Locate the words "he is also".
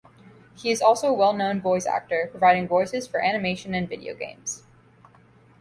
0.55-1.09